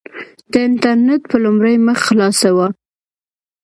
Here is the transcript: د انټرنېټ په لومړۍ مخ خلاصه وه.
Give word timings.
د 0.51 0.53
انټرنېټ 0.67 1.21
په 1.31 1.37
لومړۍ 1.43 1.75
مخ 1.85 1.99
خلاصه 2.07 2.49
وه. 2.57 2.67